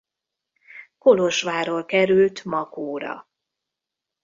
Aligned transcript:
Kolozsvárról 0.97 1.85
került 1.85 2.43
Makóra. 2.45 3.27